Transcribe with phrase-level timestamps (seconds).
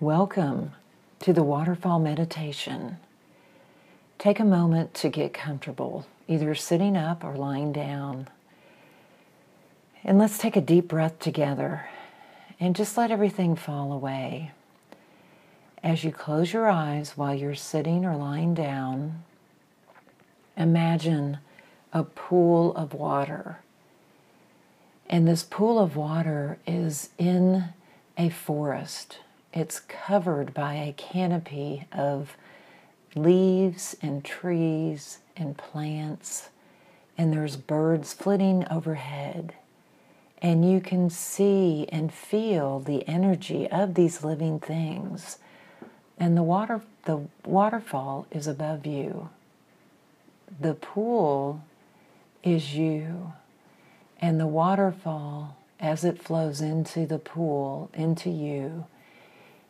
[0.00, 0.72] Welcome
[1.20, 2.98] to the waterfall meditation.
[4.18, 8.28] Take a moment to get comfortable, either sitting up or lying down.
[10.04, 11.88] And let's take a deep breath together
[12.60, 14.50] and just let everything fall away.
[15.82, 19.24] As you close your eyes while you're sitting or lying down,
[20.58, 21.38] imagine
[21.94, 23.60] a pool of water.
[25.08, 27.70] And this pool of water is in
[28.18, 29.20] a forest.
[29.56, 32.36] It's covered by a canopy of
[33.14, 36.50] leaves and trees and plants,
[37.16, 39.54] and there's birds flitting overhead.
[40.42, 45.38] And you can see and feel the energy of these living things.
[46.18, 49.30] And the water the waterfall is above you.
[50.60, 51.62] The pool
[52.42, 53.32] is you.
[54.20, 58.84] And the waterfall, as it flows into the pool, into you,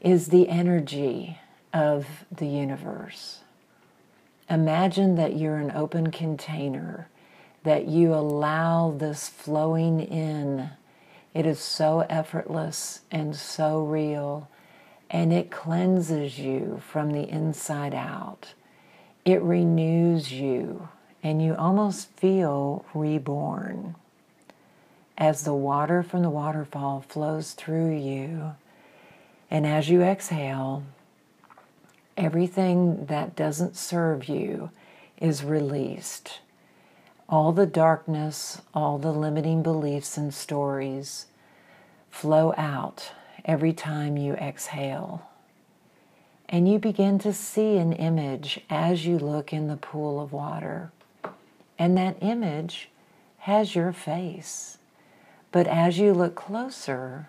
[0.00, 1.38] is the energy
[1.72, 3.40] of the universe.
[4.48, 7.08] Imagine that you're an open container,
[7.64, 10.70] that you allow this flowing in.
[11.34, 14.48] It is so effortless and so real,
[15.10, 18.54] and it cleanses you from the inside out.
[19.24, 20.88] It renews you,
[21.22, 23.96] and you almost feel reborn.
[25.18, 28.54] As the water from the waterfall flows through you,
[29.50, 30.82] and as you exhale,
[32.16, 34.70] everything that doesn't serve you
[35.18, 36.40] is released.
[37.28, 41.26] All the darkness, all the limiting beliefs and stories
[42.10, 43.12] flow out
[43.44, 45.28] every time you exhale.
[46.48, 50.92] And you begin to see an image as you look in the pool of water.
[51.78, 52.88] And that image
[53.38, 54.78] has your face.
[55.50, 57.28] But as you look closer,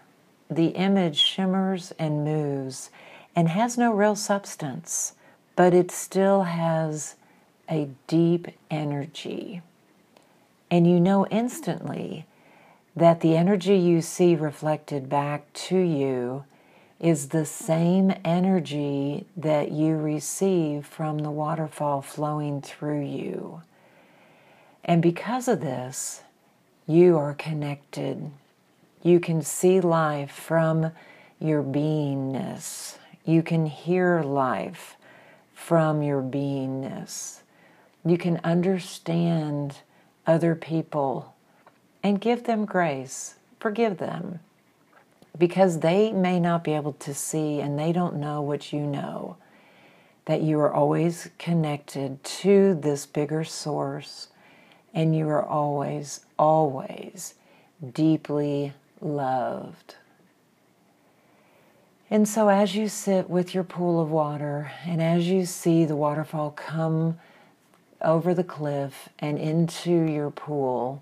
[0.50, 2.90] the image shimmers and moves
[3.36, 5.14] and has no real substance,
[5.56, 7.16] but it still has
[7.70, 9.62] a deep energy.
[10.72, 12.26] And you know instantly
[12.96, 16.46] that the energy you see reflected back to you
[17.00, 23.62] is the same energy that you receive from the waterfall flowing through you.
[24.84, 26.24] And because of this,
[26.88, 28.32] you are connected
[29.04, 30.92] you can see life from
[31.40, 32.98] your beingness.
[33.26, 34.96] You can hear life
[35.54, 37.42] from your beingness.
[38.06, 39.78] You can understand
[40.26, 41.36] other people
[42.04, 43.36] and give them grace.
[43.60, 44.40] Forgive them
[45.38, 49.38] because they may not be able to see and they don't know what you know.
[50.26, 54.28] That you are always connected to this bigger source
[54.94, 57.36] and you are always, always
[57.94, 59.96] deeply loved.
[62.10, 65.96] And so, as you sit with your pool of water, and as you see the
[65.96, 67.20] waterfall come
[68.02, 71.02] over the cliff and into your pool,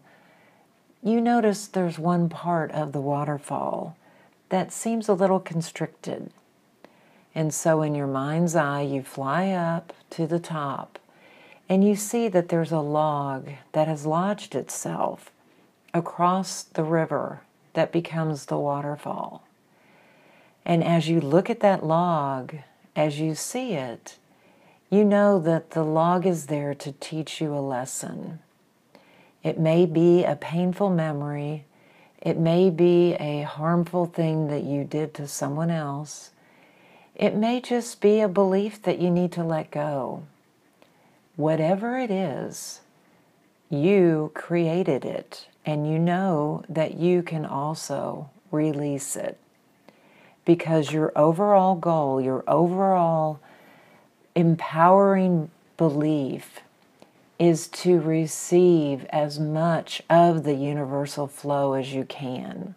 [1.03, 3.95] you notice there's one part of the waterfall
[4.50, 6.31] that seems a little constricted.
[7.35, 10.97] And so, in your mind's eye, you fly up to the top
[11.67, 15.31] and you see that there's a log that has lodged itself
[15.94, 17.41] across the river
[17.75, 19.44] that becomes the waterfall.
[20.66, 22.56] And as you look at that log,
[22.96, 24.18] as you see it,
[24.90, 28.40] you know that the log is there to teach you a lesson.
[29.44, 31.66] It may be a painful memory,
[32.22, 36.31] it may be a harmful thing that you did to someone else,
[37.13, 40.24] it may just be a belief that you need to let go.
[41.36, 42.81] Whatever it is,
[43.69, 49.37] you created it and you know that you can also release it
[50.45, 53.39] because your overall goal, your overall
[54.35, 56.61] empowering belief
[57.39, 62.75] is to receive as much of the universal flow as you can.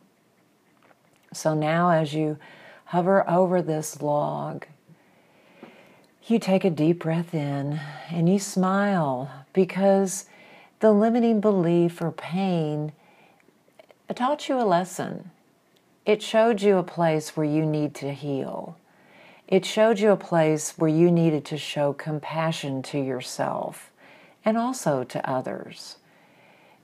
[1.32, 2.38] So now, as you
[2.86, 4.66] hover over this log,
[6.24, 7.80] you take a deep breath in
[8.10, 10.24] and you smile because
[10.80, 12.92] the limiting belief or pain
[14.14, 15.30] taught you a lesson.
[16.04, 18.76] It showed you a place where you need to heal.
[19.46, 23.90] It showed you a place where you needed to show compassion to yourself
[24.44, 25.96] and also to others.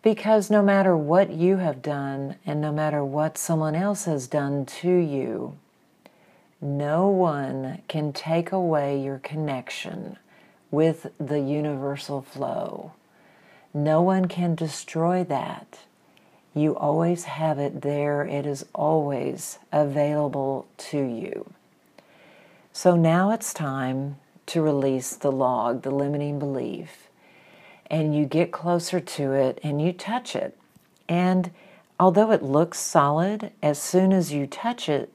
[0.03, 4.67] Because no matter what you have done and no matter what someone else has done
[4.67, 5.57] to you,
[6.61, 10.19] no one can take away your connection
[10.71, 12.93] with the universal flow.
[13.75, 15.81] No one can destroy that.
[16.55, 21.53] You always have it there, it is always available to you.
[22.73, 24.17] So now it's time
[24.47, 27.09] to release the log, the limiting belief.
[27.91, 30.57] And you get closer to it and you touch it.
[31.09, 31.51] And
[31.99, 35.13] although it looks solid, as soon as you touch it,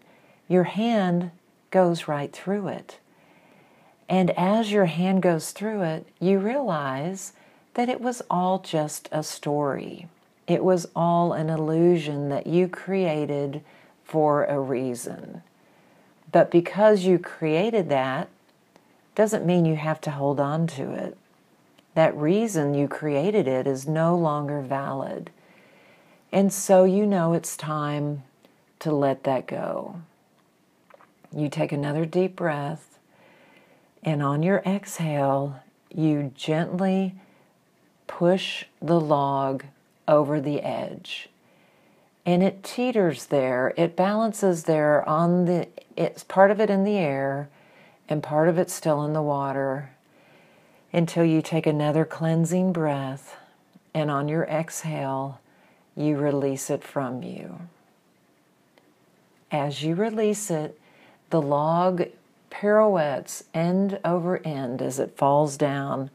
[0.50, 1.32] your hand
[1.72, 2.98] goes right through it.
[4.10, 7.34] And as your hand goes through it, you realize
[7.74, 10.08] that it was all just a story.
[10.48, 13.62] It was all an illusion that you created
[14.04, 15.44] for a reason.
[16.32, 18.30] But because you created that,
[19.16, 21.18] doesn't mean you have to hold on to it.
[21.96, 25.30] That reason you created it is no longer valid.
[26.32, 28.24] And so you know it's time
[28.80, 30.02] to let that go.
[31.36, 32.98] You take another deep breath,
[34.04, 35.60] and on your exhale,
[35.94, 37.16] you gently
[38.10, 39.64] push the log
[40.08, 41.30] over the edge.
[42.26, 46.98] And it teeters there, it balances there on the, it's part of it in the
[46.98, 47.48] air
[48.10, 49.92] and part of it still in the water
[50.92, 53.38] until you take another cleansing breath
[53.94, 55.40] and on your exhale,
[55.96, 57.60] you release it from you.
[59.52, 60.80] As you release it,
[61.30, 62.04] the log
[62.50, 66.10] pirouettes end over end as it falls down,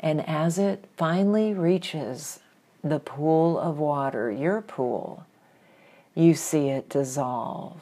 [0.00, 2.40] and as it finally reaches
[2.84, 5.26] the pool of water, your pool,
[6.14, 7.80] you see it dissolve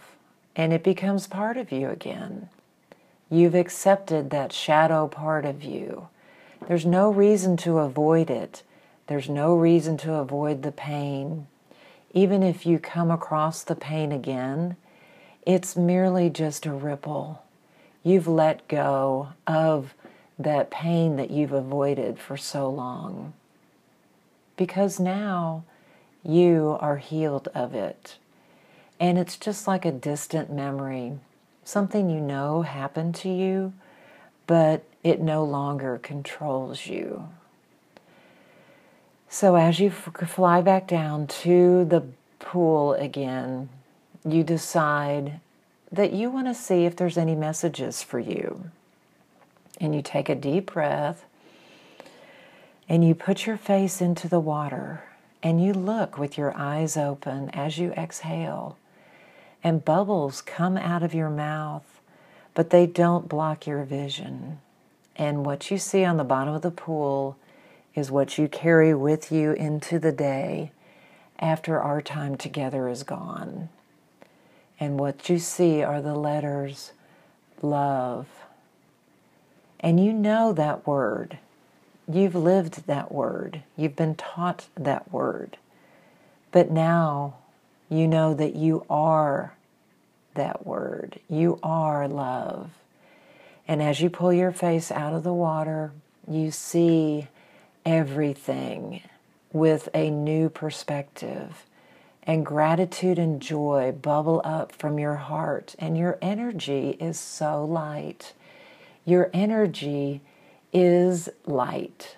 [0.57, 2.49] and it becomes part of you again.
[3.31, 6.09] You've accepted that shadow part of you.
[6.67, 8.63] There's no reason to avoid it.
[9.07, 11.47] There's no reason to avoid the pain.
[12.13, 14.77] Even if you come across the pain again,
[15.45, 17.43] it's merely just a ripple.
[18.03, 19.95] You've let go of
[20.39, 23.33] that pain that you've avoided for so long.
[24.57, 25.65] Because now
[26.23, 28.17] you are healed of it.
[28.99, 31.19] And it's just like a distant memory,
[31.65, 33.73] something you know happened to you,
[34.47, 37.29] but it no longer controls you.
[39.29, 42.05] So as you fly back down to the
[42.39, 43.69] pool again,
[44.25, 45.41] you decide
[45.93, 48.71] that you want to see if there's any messages for you.
[49.81, 51.25] And you take a deep breath
[52.89, 55.05] and you put your face into the water
[55.43, 58.77] and you look with your eyes open as you exhale.
[59.63, 62.01] And bubbles come out of your mouth,
[62.55, 64.61] but they don't block your vision.
[65.17, 67.37] And what you see on the bottom of the pool
[67.95, 70.71] is what you carry with you into the day
[71.39, 73.69] after our time together is gone.
[74.79, 76.93] And what you see are the letters
[77.63, 78.27] love.
[79.81, 81.39] And you know that word.
[82.11, 83.63] You've lived that word.
[83.77, 85.57] You've been taught that word.
[86.53, 87.35] But now
[87.89, 89.55] you know that you are
[90.35, 91.19] that word.
[91.29, 92.71] You are love.
[93.69, 95.93] And as you pull your face out of the water,
[96.29, 97.29] you see
[97.85, 99.03] everything
[99.53, 101.65] with a new perspective.
[102.23, 108.33] And gratitude and joy bubble up from your heart, and your energy is so light.
[109.07, 110.21] Your energy
[110.73, 112.17] is light.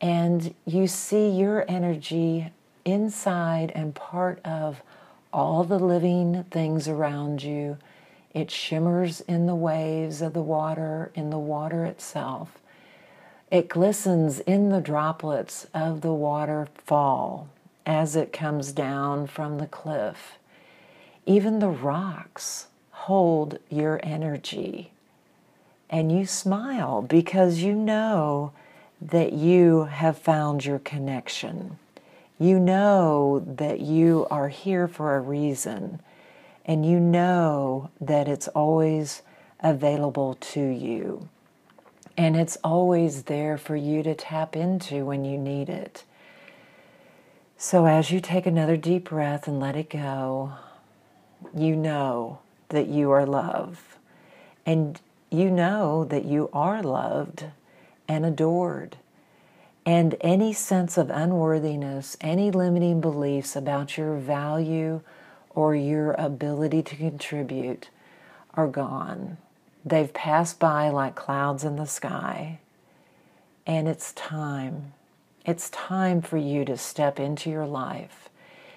[0.00, 2.52] And you see your energy
[2.84, 4.82] inside and part of
[5.32, 7.78] all the living things around you.
[8.32, 12.58] It shimmers in the waves of the water, in the water itself.
[13.50, 17.48] It glistens in the droplets of the waterfall
[17.86, 20.38] as it comes down from the cliff.
[21.24, 24.92] Even the rocks hold your energy.
[25.90, 28.52] And you smile because you know
[29.00, 31.78] that you have found your connection.
[32.38, 36.00] You know that you are here for a reason.
[36.64, 39.22] And you know that it's always
[39.60, 41.28] available to you.
[42.16, 46.04] And it's always there for you to tap into when you need it.
[47.56, 50.52] So, as you take another deep breath and let it go,
[51.54, 53.96] you know that you are love.
[54.66, 57.44] And you know that you are loved
[58.06, 58.96] and adored.
[59.84, 65.00] And any sense of unworthiness, any limiting beliefs about your value
[65.50, 67.88] or your ability to contribute
[68.54, 69.38] are gone.
[69.84, 72.58] They've passed by like clouds in the sky.
[73.66, 74.92] And it's time.
[75.46, 78.28] It's time for you to step into your life.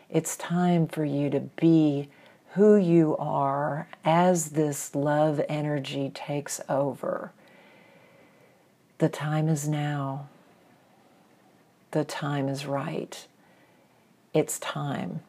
[0.10, 2.10] It's time for you to be
[2.54, 7.32] who you are as this love energy takes over.
[8.98, 10.28] The time is now.
[11.92, 13.26] The time is right.
[14.34, 15.22] It's time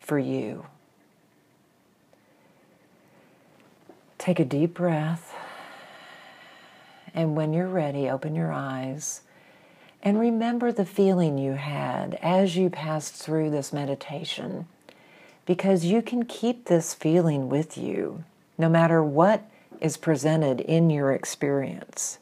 [0.00, 0.66] for you.
[4.18, 5.34] Take a deep breath.
[7.14, 9.22] And when you're ready, open your eyes
[10.02, 14.66] and remember the feeling you had as you passed through this meditation.
[15.44, 18.24] Because you can keep this feeling with you
[18.56, 19.42] no matter what
[19.80, 22.18] is presented in your experience.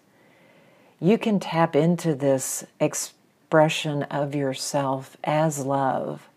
[1.00, 6.28] You can tap into this expression of yourself as love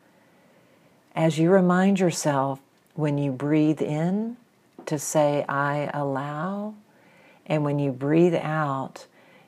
[1.16, 2.60] as you remind yourself
[2.96, 4.38] when you breathe in
[4.86, 6.74] to say, I allow,
[7.46, 9.06] and when you breathe out,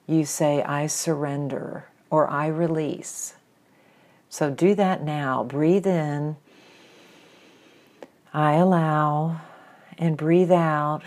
[0.07, 3.33] you say, I surrender or I release.
[4.29, 5.43] So do that now.
[5.43, 6.37] Breathe in,
[8.35, 9.39] I allow,
[9.97, 11.03] and breathe out,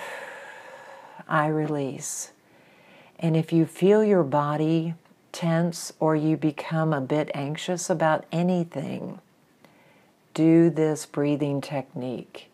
[1.28, 2.32] I release.
[3.18, 4.94] And if you feel your body
[5.30, 9.18] tense or you become a bit anxious about anything,
[10.32, 12.50] do this breathing technique.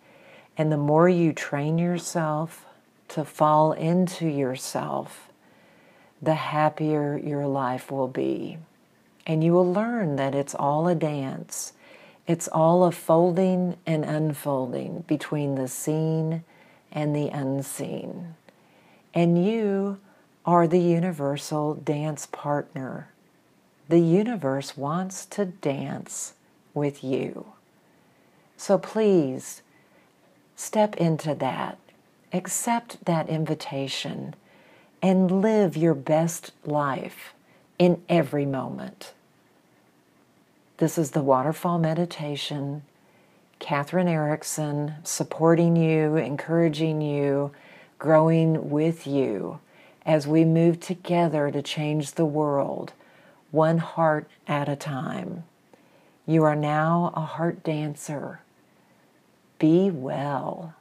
[0.58, 2.66] And the more you train yourself
[3.10, 5.28] to fall into yourself,
[6.20, 8.58] the happier your life will be.
[9.24, 11.74] And you will learn that it's all a dance.
[12.26, 16.42] It's all a folding and unfolding between the seen
[16.90, 18.34] and the unseen.
[19.12, 19.98] And you
[20.46, 23.08] are the universal dance partner.
[23.88, 26.34] The universe wants to dance
[26.72, 27.46] with you.
[28.56, 29.62] So please
[30.56, 31.78] step into that,
[32.32, 34.34] accept that invitation,
[35.02, 37.34] and live your best life
[37.78, 39.12] in every moment.
[40.78, 42.82] This is the Waterfall Meditation.
[43.60, 47.52] Kathryn Erickson supporting you, encouraging you,
[48.00, 49.60] growing with you
[50.04, 52.92] as we move together to change the world,
[53.52, 55.44] one heart at a time.
[56.26, 58.40] You are now a heart dancer.
[59.60, 60.74] Be well.